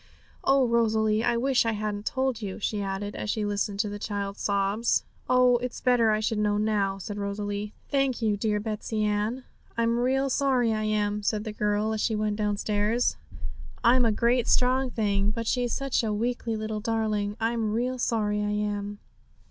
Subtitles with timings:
[0.43, 3.99] 'Oh, Rosalie, I wish I hadn't told you!' she added, as she listened to the
[3.99, 5.03] child's sobs.
[5.29, 9.43] 'Oh, it's better I should know,' said Rosalie; 'thank you, dear Betsey Ann.'
[9.77, 13.15] 'I'm real sorry, I am!' said the girl, as she went downstairs.
[13.83, 17.37] 'I'm a great strong thing, but she's such a weakly little darling.
[17.39, 18.97] I'm real sorry, I am!'